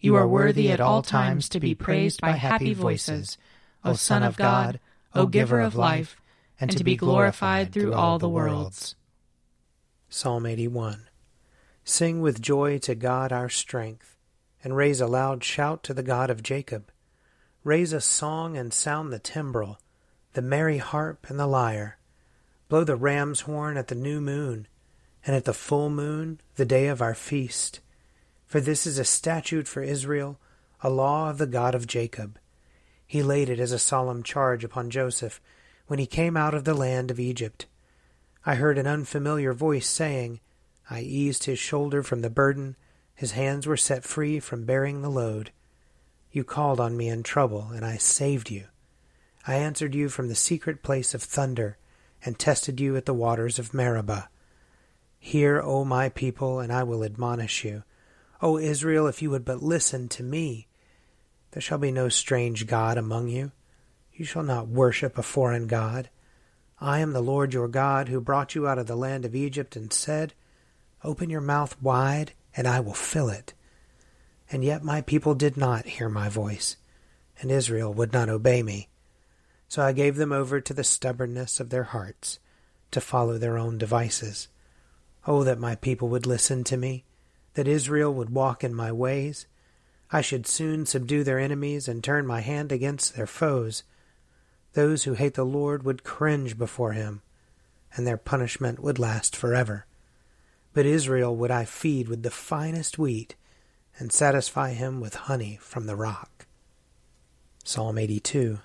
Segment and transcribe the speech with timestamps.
[0.00, 3.36] You are worthy at all times to be praised by happy voices,
[3.84, 4.80] O Son of God,
[5.14, 6.16] O Giver of life,
[6.58, 8.94] and to be glorified through all the worlds.
[10.08, 11.06] Psalm 81
[11.84, 14.16] Sing with joy to God our strength,
[14.64, 16.90] and raise a loud shout to the God of Jacob.
[17.62, 19.80] Raise a song and sound the timbrel
[20.32, 21.98] the merry harp and the lyre.
[22.68, 24.68] Blow the ram's horn at the new moon,
[25.26, 27.80] and at the full moon, the day of our feast.
[28.50, 30.40] For this is a statute for Israel,
[30.80, 32.36] a law of the God of Jacob.
[33.06, 35.40] He laid it as a solemn charge upon Joseph
[35.86, 37.66] when he came out of the land of Egypt.
[38.44, 40.40] I heard an unfamiliar voice saying,
[40.90, 42.74] I eased his shoulder from the burden,
[43.14, 45.52] his hands were set free from bearing the load.
[46.32, 48.64] You called on me in trouble, and I saved you.
[49.46, 51.76] I answered you from the secret place of thunder,
[52.24, 54.28] and tested you at the waters of Meribah.
[55.20, 57.84] Hear, O my people, and I will admonish you.
[58.42, 60.66] O Israel, if you would but listen to me.
[61.50, 63.52] There shall be no strange God among you.
[64.12, 66.08] You shall not worship a foreign God.
[66.80, 69.76] I am the Lord your God, who brought you out of the land of Egypt,
[69.76, 70.32] and said,
[71.04, 73.52] Open your mouth wide, and I will fill it.
[74.50, 76.76] And yet my people did not hear my voice,
[77.40, 78.88] and Israel would not obey me.
[79.68, 82.38] So I gave them over to the stubbornness of their hearts,
[82.90, 84.48] to follow their own devices.
[85.26, 87.04] Oh, that my people would listen to me,
[87.54, 89.46] that Israel would walk in my ways.
[90.12, 93.84] I should soon subdue their enemies and turn my hand against their foes.
[94.72, 97.22] Those who hate the Lord would cringe before him,
[97.94, 99.86] and their punishment would last forever.
[100.72, 103.34] But Israel would I feed with the finest wheat,
[103.98, 106.46] and satisfy him with honey from the rock.
[107.64, 108.60] Psalm 82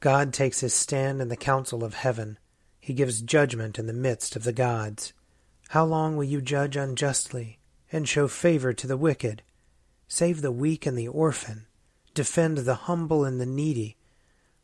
[0.00, 2.38] God takes his stand in the council of heaven.
[2.80, 5.12] He gives judgment in the midst of the gods.
[5.70, 7.58] How long will you judge unjustly,
[7.96, 9.42] and show favor to the wicked?
[10.06, 11.66] Save the weak and the orphan.
[12.12, 13.96] Defend the humble and the needy.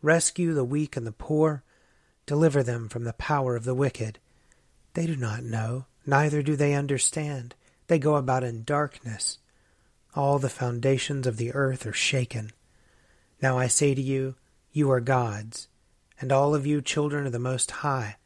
[0.02, 1.64] Rescue the weak and the poor.
[2.26, 4.18] Deliver them from the power of the wicked.
[4.92, 7.54] They do not know, neither do they understand.
[7.86, 9.38] They go about in darkness.
[10.14, 12.50] All the foundations of the earth are shaken.
[13.40, 14.34] Now I say to you,
[14.72, 15.68] you are gods,
[16.20, 18.16] and all of you children of the Most High.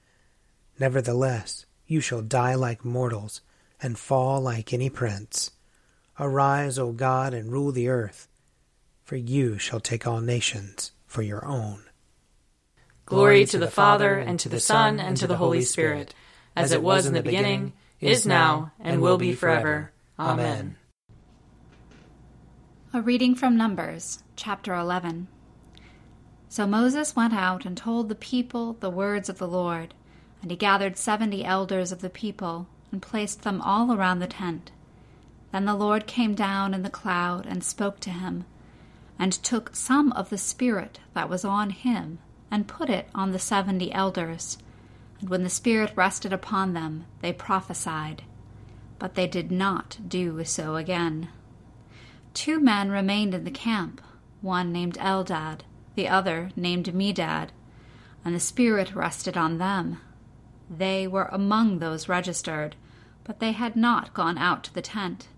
[0.80, 3.40] Nevertheless, you shall die like mortals,
[3.80, 5.50] and fall like any prince.
[6.18, 8.28] Arise, O God, and rule the earth,
[9.04, 11.82] for you shall take all nations for your own.
[13.04, 16.14] Glory to the Father, and to the Son, and to the Holy Spirit,
[16.56, 19.92] as it was in the beginning, is now, and will be forever.
[20.18, 20.76] Amen.
[22.92, 25.28] A reading from Numbers, chapter 11.
[26.48, 29.92] So Moses went out and told the people the words of the Lord.
[30.40, 34.70] And he gathered seventy elders of the people and placed them all around the tent.
[35.52, 38.44] Then the Lord came down in the cloud and spoke to him,
[39.18, 42.18] and took some of the Spirit that was on him
[42.50, 44.58] and put it on the seventy elders.
[45.20, 48.22] And when the Spirit rested upon them, they prophesied.
[48.98, 51.28] But they did not do so again.
[52.34, 54.00] Two men remained in the camp,
[54.40, 55.62] one named Eldad
[55.96, 57.48] the other named Medad,
[58.24, 59.98] and the Spirit rested on them.
[60.70, 62.76] They were among those registered,
[63.24, 65.28] but they had not gone out to the tent.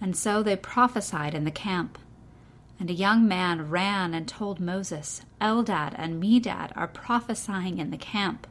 [0.00, 1.98] And so they prophesied in the camp.
[2.78, 7.96] And a young man ran and told Moses, Eldad and Medad are prophesying in the
[7.96, 8.46] camp.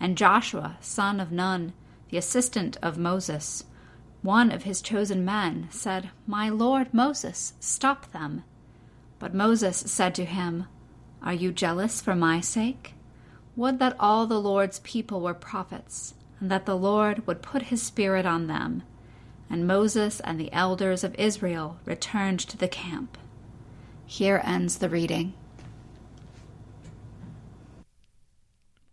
[0.00, 1.74] And Joshua, son of Nun,
[2.08, 3.64] the assistant of Moses,
[4.22, 8.44] one of his chosen men, said, My lord Moses, stop them.
[9.18, 10.66] But Moses said to him,
[11.22, 12.94] Are you jealous for my sake?
[13.54, 17.82] Would that all the Lord's people were prophets, and that the Lord would put his
[17.82, 18.82] spirit on them.
[19.50, 23.18] And Moses and the elders of Israel returned to the camp.
[24.06, 25.34] Here ends the reading.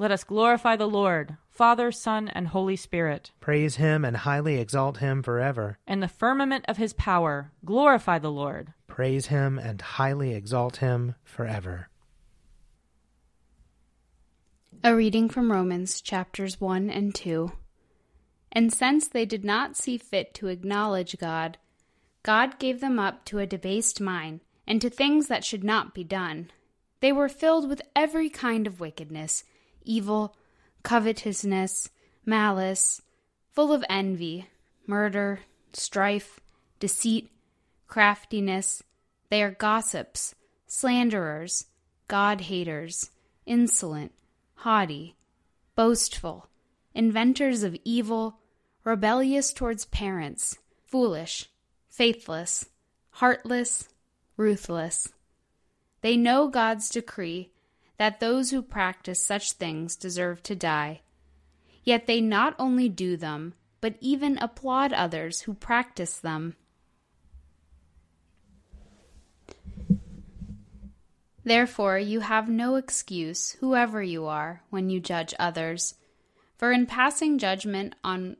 [0.00, 3.32] Let us glorify the Lord, Father, Son, and Holy Spirit.
[3.38, 5.76] Praise him and highly exalt him forever.
[5.86, 8.72] In the firmament of his power, glorify the Lord.
[8.86, 11.90] Praise him and highly exalt him forever.
[14.82, 17.52] A reading from Romans chapters 1 and 2.
[18.52, 21.58] And since they did not see fit to acknowledge God,
[22.22, 26.04] God gave them up to a debased mind and to things that should not be
[26.04, 26.50] done.
[27.00, 29.44] They were filled with every kind of wickedness,
[29.84, 30.36] evil,
[30.82, 31.90] covetousness,
[32.24, 33.02] malice,
[33.50, 34.48] full of envy,
[34.86, 35.40] murder,
[35.72, 36.40] strife,
[36.78, 37.30] deceit,
[37.86, 38.82] craftiness.
[39.28, 40.34] They are gossips,
[40.66, 41.66] slanderers,
[42.08, 43.10] God haters,
[43.46, 44.12] insolent,
[44.54, 45.16] haughty,
[45.76, 46.48] boastful,
[46.94, 48.38] inventors of evil,
[48.84, 51.48] rebellious towards parents, foolish,
[51.88, 52.68] faithless,
[53.10, 53.88] heartless,
[54.36, 55.08] ruthless.
[56.00, 57.52] They know God's decree
[58.00, 61.02] that those who practice such things deserve to die.
[61.84, 63.52] Yet they not only do them,
[63.82, 66.56] but even applaud others who practice them.
[71.44, 75.96] Therefore, you have no excuse, whoever you are, when you judge others.
[76.56, 78.38] For in passing judgment on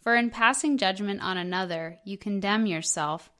[0.00, 3.30] for in passing judgment on another, you condemn yourself,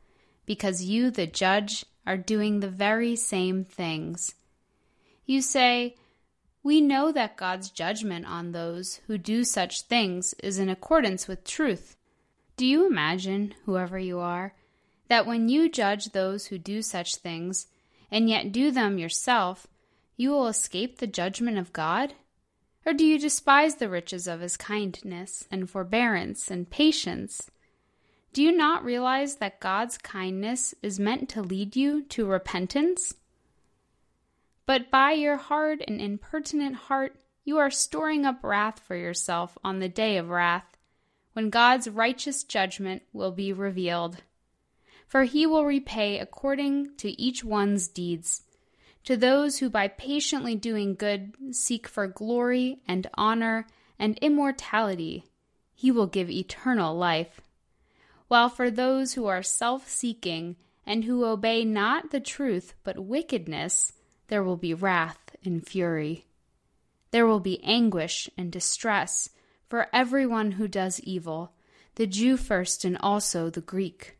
[0.45, 4.35] because you, the judge, are doing the very same things.
[5.27, 5.97] You say,
[6.63, 11.43] We know that God's judgment on those who do such things is in accordance with
[11.43, 11.97] truth.
[12.57, 14.55] Do you imagine, whoever you are,
[15.09, 17.67] that when you judge those who do such things,
[18.09, 19.67] and yet do them yourself,
[20.17, 22.15] you will escape the judgment of God?
[22.87, 27.51] Or do you despise the riches of his kindness and forbearance and patience?
[28.33, 33.15] Do you not realize that God's kindness is meant to lead you to repentance?
[34.67, 39.79] But by your hard and impertinent heart, you are storing up wrath for yourself on
[39.79, 40.77] the day of wrath,
[41.33, 44.23] when God's righteous judgment will be revealed.
[45.07, 48.43] For he will repay according to each one's deeds.
[49.05, 53.69] To those who by patiently doing good seek for glory and honor
[54.01, 55.27] and immortality,
[55.73, 57.41] he will give eternal life.
[58.27, 63.93] While for those who are self seeking and who obey not the truth but wickedness,
[64.29, 66.27] there will be wrath and fury.
[67.11, 69.31] There will be anguish and distress
[69.69, 71.53] for everyone who does evil,
[71.95, 74.19] the Jew first and also the Greek.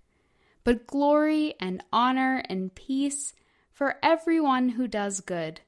[0.65, 3.35] But glory and honor and peace
[3.73, 5.61] for everyone who does good,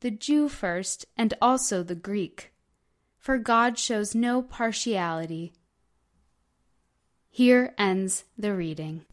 [0.00, 2.52] the Jew first and also the Greek.
[3.18, 5.52] For God shows no partiality.
[7.28, 9.04] Here ends the reading.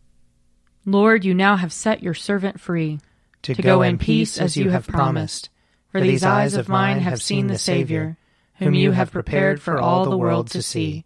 [0.86, 3.00] Lord, you now have set your servant free
[3.44, 5.50] to, to go, go in peace as you have promised.
[5.92, 8.18] For these eyes of mine have seen the Savior,
[8.56, 11.06] whom you have prepared for all the world to see,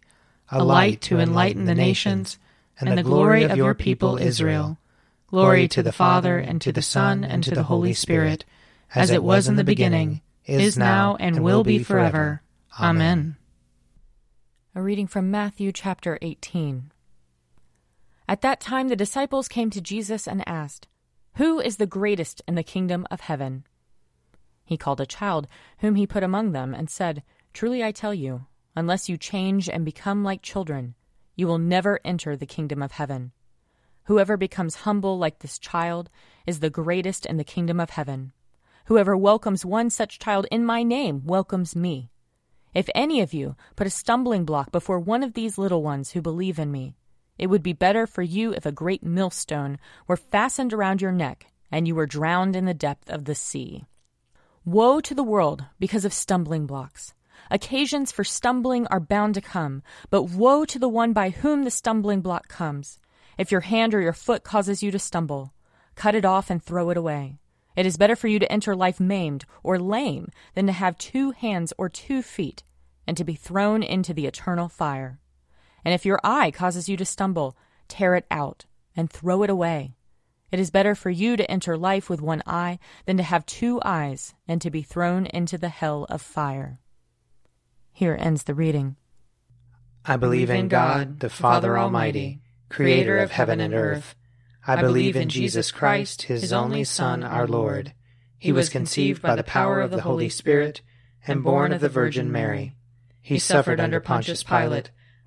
[0.50, 2.38] a light to enlighten the nations,
[2.80, 4.78] and the glory of your people Israel.
[5.26, 8.46] Glory to the Father, and to the Son, and to the Holy Spirit,
[8.94, 12.40] as it was in the beginning, is now, and will be forever.
[12.80, 13.36] Amen.
[14.74, 16.92] A reading from Matthew chapter 18.
[18.26, 20.86] At that time the disciples came to Jesus and asked,
[21.38, 23.62] Who is the greatest in the kingdom of heaven?
[24.64, 25.46] He called a child,
[25.78, 29.84] whom he put among them, and said, Truly I tell you, unless you change and
[29.84, 30.96] become like children,
[31.36, 33.30] you will never enter the kingdom of heaven.
[34.06, 36.10] Whoever becomes humble like this child
[36.44, 38.32] is the greatest in the kingdom of heaven.
[38.86, 42.10] Whoever welcomes one such child in my name welcomes me.
[42.74, 46.20] If any of you put a stumbling block before one of these little ones who
[46.20, 46.96] believe in me,
[47.38, 51.46] it would be better for you if a great millstone were fastened around your neck
[51.70, 53.84] and you were drowned in the depth of the sea.
[54.64, 57.14] Woe to the world because of stumbling blocks.
[57.50, 61.70] Occasions for stumbling are bound to come, but woe to the one by whom the
[61.70, 62.98] stumbling block comes.
[63.38, 65.54] If your hand or your foot causes you to stumble,
[65.94, 67.38] cut it off and throw it away.
[67.76, 71.30] It is better for you to enter life maimed or lame than to have two
[71.30, 72.64] hands or two feet
[73.06, 75.20] and to be thrown into the eternal fire.
[75.84, 77.56] And if your eye causes you to stumble,
[77.88, 78.66] tear it out
[78.96, 79.94] and throw it away.
[80.50, 83.80] It is better for you to enter life with one eye than to have two
[83.84, 86.80] eyes and to be thrown into the hell of fire.
[87.92, 88.96] Here ends the reading.
[90.04, 94.14] I believe in God, the Father Almighty, creator of heaven and earth.
[94.66, 97.92] I believe in Jesus Christ, his only Son, our Lord.
[98.38, 100.80] He was conceived by the power of the Holy Spirit
[101.26, 102.74] and born of the Virgin Mary.
[103.20, 104.90] He suffered under Pontius Pilate,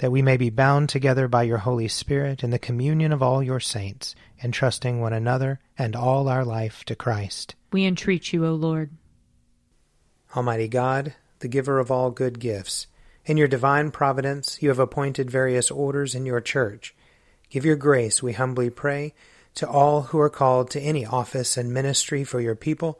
[0.00, 3.42] that we may be bound together by your Holy Spirit in the communion of all
[3.42, 7.54] your saints, entrusting one another and all our life to Christ.
[7.70, 8.90] We entreat you, O Lord.
[10.34, 12.86] Almighty God, the giver of all good gifts,
[13.26, 16.94] in your divine providence you have appointed various orders in your church.
[17.50, 19.12] Give your grace, we humbly pray,
[19.56, 22.98] to all who are called to any office and ministry for your people,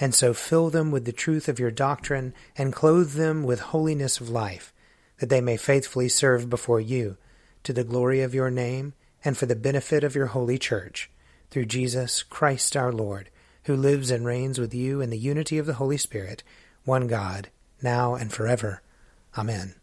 [0.00, 4.20] and so fill them with the truth of your doctrine and clothe them with holiness
[4.20, 4.72] of life
[5.20, 7.16] that they may faithfully serve before you,
[7.62, 11.10] to the glory of your name and for the benefit of your holy church,
[11.50, 13.28] through Jesus Christ our Lord,
[13.64, 16.42] who lives and reigns with you in the unity of the Holy Spirit,
[16.84, 17.50] one God,
[17.82, 18.82] now and forever.
[19.36, 19.74] Amen.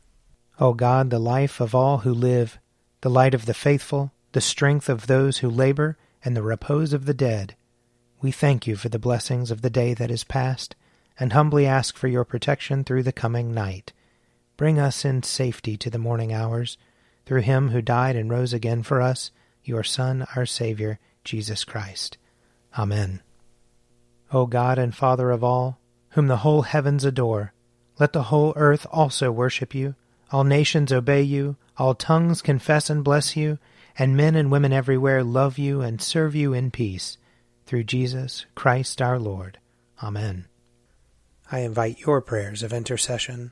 [0.59, 2.57] O God, the life of all who live,
[3.01, 7.05] the light of the faithful, the strength of those who labor, and the repose of
[7.05, 7.55] the dead,
[8.23, 10.75] we thank you for the blessings of the day that is past,
[11.19, 13.93] and humbly ask for your protection through the coming night
[14.57, 16.77] Bring us in safety to the morning hours,
[17.25, 19.29] through him who died and rose again for us,
[19.63, 22.17] your Son, our Saviour, Jesus Christ.
[22.77, 23.21] Amen.
[24.33, 27.53] O God and Father of all, whom the whole heavens adore,
[27.99, 29.93] let the whole earth also worship you,
[30.31, 33.59] all nations obey you, all tongues confess and bless you,
[33.97, 37.17] and men and women everywhere love you and serve you in peace.
[37.65, 39.59] Through Jesus Christ our Lord.
[40.01, 40.47] Amen.
[41.51, 43.51] I invite your prayers of intercession